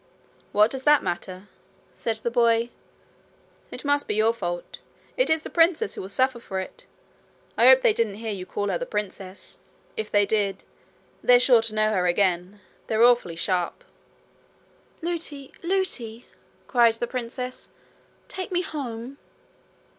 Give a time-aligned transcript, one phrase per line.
[0.51, 1.43] 'What does that matter?'
[1.93, 2.71] said the boy.
[3.69, 4.79] 'It must be your fault.
[5.15, 6.87] It is the princess who will suffer for it.
[7.55, 9.59] I hope they didn't hear you call her the princess.
[9.95, 10.63] If they did,
[11.21, 13.83] they're sure to know her again: they're awfully sharp.'
[15.03, 15.51] 'Lootie!
[15.61, 16.25] Lootie!'
[16.65, 17.69] cried the princess.
[18.27, 19.19] 'Take me home.'